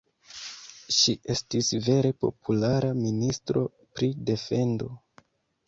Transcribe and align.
Ŝi 0.99 1.13
estis 1.33 1.69
vere 1.89 2.11
populara 2.25 2.91
ministro 3.03 3.65
pri 3.99 4.13
defendo. 4.33 4.93